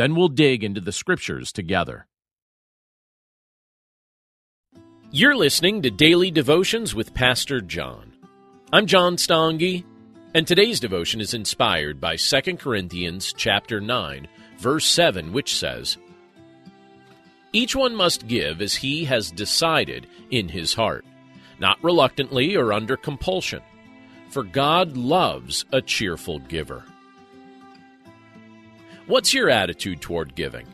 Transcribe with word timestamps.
Then 0.00 0.14
we'll 0.14 0.28
dig 0.28 0.64
into 0.64 0.80
the 0.80 0.92
scriptures 0.92 1.52
together. 1.52 2.06
You're 5.10 5.36
listening 5.36 5.82
to 5.82 5.90
Daily 5.90 6.30
Devotions 6.30 6.94
with 6.94 7.12
Pastor 7.12 7.60
John. 7.60 8.14
I'm 8.72 8.86
John 8.86 9.16
Stange, 9.16 9.84
and 10.32 10.46
today's 10.46 10.80
devotion 10.80 11.20
is 11.20 11.34
inspired 11.34 12.00
by 12.00 12.16
2 12.16 12.56
Corinthians 12.56 13.34
chapter 13.36 13.78
9, 13.78 14.26
verse 14.58 14.86
7, 14.86 15.34
which 15.34 15.54
says, 15.54 15.98
Each 17.52 17.76
one 17.76 17.94
must 17.94 18.26
give 18.26 18.62
as 18.62 18.76
he 18.76 19.04
has 19.04 19.30
decided 19.30 20.06
in 20.30 20.48
his 20.48 20.72
heart, 20.72 21.04
not 21.58 21.76
reluctantly 21.84 22.56
or 22.56 22.72
under 22.72 22.96
compulsion, 22.96 23.60
for 24.30 24.44
God 24.44 24.96
loves 24.96 25.66
a 25.72 25.82
cheerful 25.82 26.38
giver. 26.38 26.86
What's 29.10 29.34
your 29.34 29.50
attitude 29.50 30.00
toward 30.00 30.36
giving? 30.36 30.68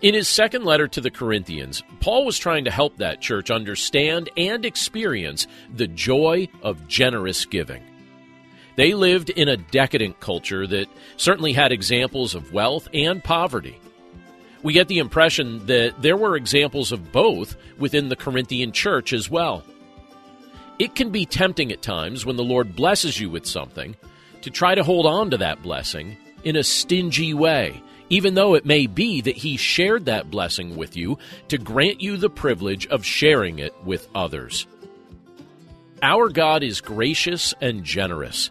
In 0.00 0.14
his 0.14 0.28
second 0.28 0.64
letter 0.64 0.88
to 0.88 1.00
the 1.02 1.10
Corinthians, 1.10 1.82
Paul 2.00 2.24
was 2.24 2.38
trying 2.38 2.64
to 2.64 2.70
help 2.70 2.96
that 2.96 3.20
church 3.20 3.50
understand 3.50 4.30
and 4.34 4.64
experience 4.64 5.46
the 5.74 5.88
joy 5.88 6.48
of 6.62 6.88
generous 6.88 7.44
giving. 7.44 7.82
They 8.76 8.94
lived 8.94 9.28
in 9.28 9.46
a 9.50 9.58
decadent 9.58 10.20
culture 10.20 10.66
that 10.66 10.86
certainly 11.18 11.52
had 11.52 11.70
examples 11.70 12.34
of 12.34 12.54
wealth 12.54 12.88
and 12.94 13.22
poverty. 13.22 13.78
We 14.62 14.72
get 14.72 14.88
the 14.88 14.98
impression 14.98 15.66
that 15.66 16.00
there 16.00 16.16
were 16.16 16.34
examples 16.34 16.92
of 16.92 17.12
both 17.12 17.56
within 17.76 18.08
the 18.08 18.16
Corinthian 18.16 18.72
church 18.72 19.12
as 19.12 19.28
well. 19.28 19.64
It 20.78 20.94
can 20.94 21.10
be 21.10 21.26
tempting 21.26 21.72
at 21.72 21.82
times 21.82 22.24
when 22.24 22.36
the 22.36 22.42
Lord 22.42 22.74
blesses 22.74 23.20
you 23.20 23.28
with 23.28 23.44
something 23.44 23.96
to 24.40 24.48
try 24.48 24.74
to 24.74 24.82
hold 24.82 25.04
on 25.04 25.28
to 25.28 25.36
that 25.36 25.62
blessing 25.62 26.16
in 26.44 26.56
a 26.56 26.64
stingy 26.64 27.34
way, 27.34 27.82
even 28.08 28.34
though 28.34 28.54
it 28.54 28.66
may 28.66 28.86
be 28.86 29.20
that 29.20 29.36
He 29.36 29.56
shared 29.56 30.06
that 30.06 30.30
blessing 30.30 30.76
with 30.76 30.96
you 30.96 31.18
to 31.48 31.58
grant 31.58 32.00
you 32.00 32.16
the 32.16 32.30
privilege 32.30 32.86
of 32.88 33.04
sharing 33.04 33.58
it 33.58 33.74
with 33.84 34.08
others. 34.14 34.66
Our 36.02 36.28
God 36.28 36.62
is 36.62 36.80
gracious 36.80 37.54
and 37.60 37.84
generous. 37.84 38.50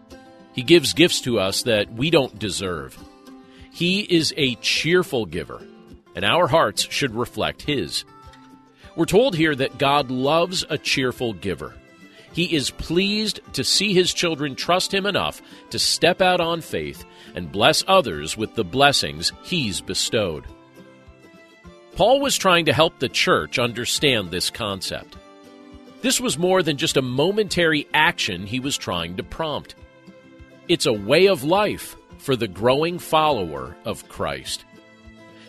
He 0.54 0.64
gives 0.64 0.94
gifts 0.94 1.22
to 1.22 1.40
us 1.40 1.64
that 1.64 1.92
we 1.92 2.10
don't 2.10 2.40
deserve. 2.40 2.98
He 3.72 4.02
is 4.02 4.34
a 4.38 4.56
cheerful 4.56 5.26
giver, 5.26 5.62
and 6.16 6.26
our 6.26 6.48
hearts 6.48 6.88
should 6.90 7.16
reflect 7.16 7.62
His. 7.62 8.06
We're 8.96 9.06
told 9.06 9.36
here 9.36 9.56
that 9.56 9.78
God 9.78 10.12
loves 10.12 10.66
a 10.70 10.78
cheerful 10.78 11.34
giver. 11.34 11.74
He 12.34 12.56
is 12.56 12.72
pleased 12.72 13.42
to 13.54 13.64
see 13.64 13.94
his 13.94 14.14
children 14.14 14.56
trust 14.56 14.94
him 14.94 15.06
enough 15.06 15.42
to 15.70 15.80
step 15.80 16.22
out 16.22 16.40
on 16.40 16.62
faith 16.62 17.04
and 17.36 17.52
bless 17.52 17.84
others 17.88 18.38
with 18.38 18.56
the 18.56 18.64
blessings 18.64 19.34
he's 19.44 19.82
bestowed. 19.82 20.46
Paul 21.96 22.22
was 22.22 22.38
trying 22.38 22.66
to 22.66 22.74
help 22.74 23.00
the 23.00 23.10
church 23.10 23.60
understand 23.60 24.32
this 24.32 24.50
concept. 24.50 25.18
This 26.02 26.22
was 26.22 26.38
more 26.38 26.64
than 26.64 26.78
just 26.78 26.98
a 26.98 27.02
momentary 27.02 27.88
action 27.94 28.46
he 28.46 28.60
was 28.60 28.78
trying 28.78 29.18
to 29.18 29.24
prompt. 29.24 29.76
It's 30.68 30.86
a 30.86 30.94
way 30.94 31.28
of 31.28 31.44
life 31.44 31.96
for 32.18 32.36
the 32.36 32.48
growing 32.48 32.98
follower 32.98 33.76
of 33.84 34.08
Christ. 34.08 34.64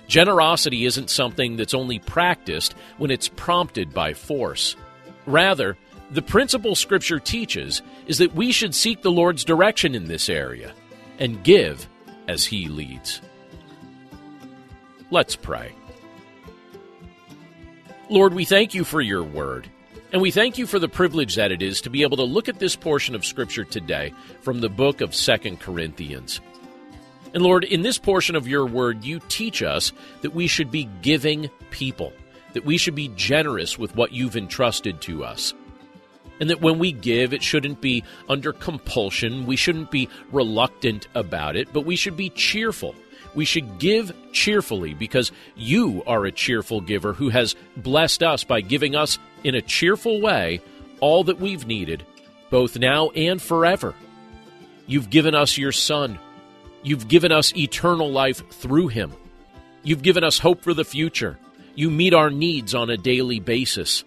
Generosity 0.08 0.84
isn't 0.84 1.10
something 1.10 1.56
that's 1.56 1.74
only 1.74 2.00
practiced 2.00 2.74
when 2.98 3.10
it's 3.10 3.28
prompted 3.28 3.94
by 3.94 4.14
force. 4.14 4.76
Rather, 5.26 5.78
the 6.12 6.22
principle 6.22 6.74
Scripture 6.74 7.18
teaches 7.18 7.80
is 8.06 8.18
that 8.18 8.34
we 8.34 8.52
should 8.52 8.74
seek 8.74 9.00
the 9.00 9.10
Lord's 9.10 9.44
direction 9.44 9.94
in 9.94 10.04
this 10.04 10.28
area 10.28 10.74
and 11.18 11.42
give 11.42 11.88
as 12.28 12.44
He 12.44 12.68
leads. 12.68 13.22
Let's 15.10 15.36
pray. 15.36 15.72
Lord, 18.10 18.34
we 18.34 18.44
thank 18.44 18.74
you 18.74 18.84
for 18.84 19.00
your 19.00 19.22
word, 19.22 19.68
and 20.12 20.20
we 20.20 20.30
thank 20.30 20.58
you 20.58 20.66
for 20.66 20.78
the 20.78 20.88
privilege 20.88 21.36
that 21.36 21.50
it 21.50 21.62
is 21.62 21.80
to 21.80 21.90
be 21.90 22.02
able 22.02 22.18
to 22.18 22.24
look 22.24 22.48
at 22.48 22.58
this 22.58 22.76
portion 22.76 23.14
of 23.14 23.24
Scripture 23.24 23.64
today 23.64 24.12
from 24.42 24.60
the 24.60 24.68
book 24.68 25.00
of 25.00 25.14
Second 25.14 25.60
Corinthians. 25.60 26.42
And 27.32 27.42
Lord, 27.42 27.64
in 27.64 27.80
this 27.80 27.96
portion 27.96 28.36
of 28.36 28.46
your 28.46 28.66
word, 28.66 29.02
you 29.02 29.18
teach 29.28 29.62
us 29.62 29.94
that 30.20 30.34
we 30.34 30.46
should 30.46 30.70
be 30.70 30.90
giving 31.00 31.48
people, 31.70 32.12
that 32.52 32.66
we 32.66 32.76
should 32.76 32.94
be 32.94 33.08
generous 33.16 33.78
with 33.78 33.96
what 33.96 34.12
you've 34.12 34.36
entrusted 34.36 35.00
to 35.02 35.24
us 35.24 35.54
and 36.42 36.50
that 36.50 36.60
when 36.60 36.80
we 36.80 36.90
give, 36.90 37.32
it 37.32 37.40
shouldn't 37.40 37.80
be 37.80 38.02
under 38.28 38.52
compulsion. 38.52 39.46
We 39.46 39.54
shouldn't 39.54 39.92
be 39.92 40.08
reluctant 40.32 41.06
about 41.14 41.54
it, 41.54 41.72
but 41.72 41.86
we 41.86 41.94
should 41.94 42.16
be 42.16 42.30
cheerful. 42.30 42.96
We 43.36 43.44
should 43.44 43.78
give 43.78 44.12
cheerfully 44.32 44.92
because 44.92 45.30
you 45.54 46.02
are 46.04 46.24
a 46.24 46.32
cheerful 46.32 46.80
giver 46.80 47.12
who 47.12 47.28
has 47.28 47.54
blessed 47.76 48.24
us 48.24 48.42
by 48.42 48.60
giving 48.60 48.96
us 48.96 49.20
in 49.44 49.54
a 49.54 49.62
cheerful 49.62 50.20
way 50.20 50.60
all 50.98 51.22
that 51.22 51.38
we've 51.38 51.64
needed, 51.64 52.04
both 52.50 52.76
now 52.76 53.10
and 53.10 53.40
forever. 53.40 53.94
You've 54.88 55.10
given 55.10 55.36
us 55.36 55.56
your 55.56 55.70
Son. 55.70 56.18
You've 56.82 57.06
given 57.06 57.30
us 57.30 57.56
eternal 57.56 58.10
life 58.10 58.42
through 58.50 58.88
him. 58.88 59.12
You've 59.84 60.02
given 60.02 60.24
us 60.24 60.40
hope 60.40 60.62
for 60.62 60.74
the 60.74 60.84
future. 60.84 61.38
You 61.76 61.88
meet 61.88 62.14
our 62.14 62.30
needs 62.30 62.74
on 62.74 62.90
a 62.90 62.96
daily 62.96 63.38
basis. 63.38 64.02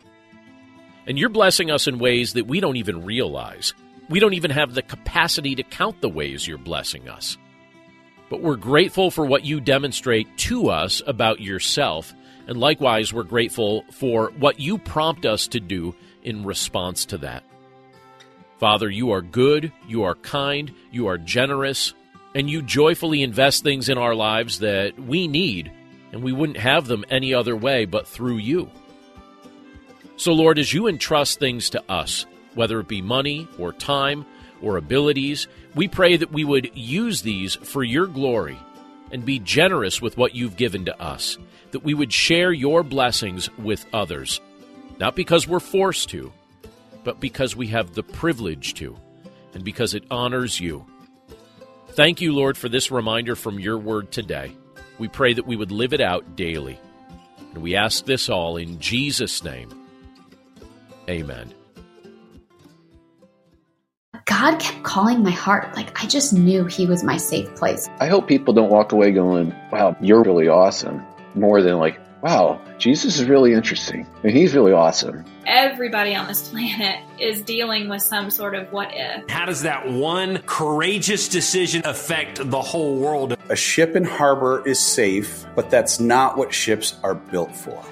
And 1.08 1.18
you're 1.18 1.30
blessing 1.30 1.70
us 1.70 1.88
in 1.88 2.00
ways 2.00 2.34
that 2.34 2.48
we 2.48 2.60
don't 2.60 2.78
even 2.78 3.06
realize. 3.06 3.74
We 4.10 4.20
don't 4.20 4.34
even 4.34 4.52
have 4.52 4.74
the 4.74 4.82
capacity 4.82 5.56
to 5.56 5.64
count 5.64 6.02
the 6.02 6.10
ways 6.10 6.48
you're 6.48 6.58
blessing 6.58 7.10
us. 7.10 7.38
But 8.30 8.42
we're 8.42 8.56
grateful 8.56 9.12
for 9.12 9.26
what 9.26 9.46
you 9.46 9.60
demonstrate 9.60 10.38
to 10.40 10.70
us 10.70 11.02
about 11.06 11.42
yourself, 11.42 12.14
and 12.48 12.58
likewise, 12.58 13.14
we're 13.14 13.24
grateful 13.24 13.84
for 13.92 14.32
what 14.38 14.60
you 14.60 14.78
prompt 14.78 15.26
us 15.26 15.48
to 15.50 15.60
do 15.60 15.96
in 16.24 16.46
response 16.46 17.06
to 17.06 17.20
that. 17.20 17.44
Father, 18.60 18.90
you 18.90 19.12
are 19.12 19.22
good, 19.22 19.72
you 19.88 20.04
are 20.04 20.16
kind, 20.16 20.74
you 20.92 21.08
are 21.08 21.18
generous, 21.18 21.94
and 22.34 22.50
you 22.50 22.62
joyfully 22.62 23.22
invest 23.22 23.64
things 23.64 23.90
in 23.90 23.98
our 23.98 24.16
lives 24.16 24.60
that 24.60 25.00
we 25.00 25.28
need, 25.28 25.72
and 26.12 26.24
we 26.24 26.32
wouldn't 26.32 26.58
have 26.58 26.88
them 26.88 27.06
any 27.10 27.34
other 27.34 27.56
way 27.56 27.86
but 27.86 28.08
through 28.08 28.38
you. 28.38 28.70
So, 30.18 30.34
Lord, 30.34 30.58
as 30.60 30.74
you 30.74 30.88
entrust 30.88 31.40
things 31.40 31.70
to 31.72 31.84
us, 31.92 32.26
whether 32.54 32.80
it 32.80 32.88
be 32.88 33.02
money 33.02 33.48
or 33.60 33.74
time 33.74 34.26
or 34.62 34.78
abilities, 34.78 35.48
we 35.76 35.88
pray 35.88 36.16
that 36.16 36.32
we 36.32 36.46
would 36.46 36.72
use 36.74 37.22
these 37.22 37.56
for 37.56 37.84
your 37.84 38.08
glory 38.08 38.58
and 39.12 39.26
be 39.26 39.40
generous 39.40 40.02
with 40.02 40.18
what 40.18 40.34
you've 40.34 40.56
given 40.56 40.86
to 40.86 41.02
us, 41.02 41.38
that 41.72 41.84
we 41.84 41.94
would 41.94 42.14
share 42.14 42.54
your 42.54 42.82
blessings 42.82 43.50
with 43.58 43.86
others, 43.94 44.40
not 45.00 45.16
because 45.16 45.48
we're 45.48 45.60
forced 45.60 46.10
to, 46.10 46.32
but 47.04 47.20
because 47.20 47.56
we 47.56 47.68
have 47.68 47.94
the 47.94 48.04
privilege 48.04 48.74
to, 48.76 48.98
and 49.54 49.64
because 49.64 49.94
it 49.94 50.06
honors 50.10 50.60
you. 50.60 50.86
Thank 51.90 52.20
you, 52.20 52.34
Lord, 52.34 52.58
for 52.58 52.68
this 52.68 52.90
reminder 52.90 53.36
from 53.36 53.60
your 53.60 53.78
word 53.78 54.12
today. 54.12 54.56
We 54.98 55.08
pray 55.08 55.34
that 55.34 55.46
we 55.46 55.56
would 55.56 55.72
live 55.72 55.94
it 55.94 56.02
out 56.02 56.36
daily. 56.36 56.80
And 57.54 57.62
we 57.62 57.76
ask 57.76 58.06
this 58.06 58.30
all 58.30 58.58
in 58.58 58.80
Jesus' 58.80 59.44
name. 59.44 59.85
Amen. 61.10 61.54
God 64.26 64.60
kept 64.60 64.84
calling 64.84 65.24
my 65.24 65.32
heart. 65.32 65.76
Like 65.76 66.04
I 66.04 66.08
just 66.08 66.34
knew 66.34 66.66
He 66.66 66.86
was 66.86 67.04
my 67.04 67.18
safe 67.18 67.54
place. 67.56 67.88
I 68.00 68.08
hope 68.08 68.28
people 68.28 68.54
don't 68.54 68.70
walk 68.70 68.92
away 68.92 69.12
going, 69.12 69.54
wow, 69.72 69.96
you're 70.02 70.24
really 70.24 70.48
awesome. 70.48 71.06
More 71.36 71.62
than 71.62 71.78
like, 71.78 72.00
wow, 72.22 72.60
Jesus 72.80 73.20
is 73.20 73.26
really 73.26 73.54
interesting 73.54 74.08
and 74.24 74.32
He's 74.32 74.56
really 74.56 74.72
awesome. 74.72 75.24
Everybody 75.46 76.16
on 76.16 76.28
this 76.28 76.50
planet 76.50 77.00
is 77.20 77.44
dealing 77.44 77.88
with 77.88 78.02
some 78.02 78.32
sort 78.32 78.56
of 78.56 78.72
what 78.72 78.90
if. 78.94 79.30
How 79.30 79.46
does 79.46 79.62
that 79.62 79.88
one 79.92 80.40
courageous 80.48 81.28
decision 81.28 81.84
affect 81.86 82.50
the 82.50 82.62
whole 82.62 82.98
world? 82.98 83.38
A 83.50 83.56
ship 83.56 83.96
in 83.96 84.04
harbor 84.04 84.68
is 84.68 84.80
safe, 84.80 85.46
but 85.56 85.70
that's 85.70 86.00
not 86.00 86.36
what 86.36 86.52
ships 86.52 86.96
are 87.04 87.16
built 87.16 87.56
for. 87.56 87.84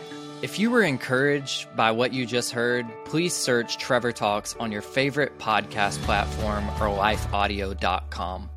If 0.44 0.60
you 0.60 0.72
were 0.72 0.84
encouraged 0.84 1.74
by 1.74 1.92
what 1.92 2.12
you 2.12 2.26
just 2.26 2.52
heard, 2.52 2.86
please 3.06 3.34
search 3.34 3.78
Trevor 3.78 4.12
Talks 4.12 4.58
on 4.60 4.74
your 4.74 4.82
favorite 4.82 5.40
podcast 5.40 6.00
platform 6.00 6.68
or 6.82 6.94
lifeaudio.com. 6.94 8.50